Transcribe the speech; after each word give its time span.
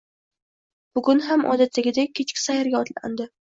Bugun 0.99 1.21
ham 1.27 1.45
odatdagidek 1.53 2.17
kechki 2.21 2.43
sayrga 2.47 2.83
otlandi 2.83 3.33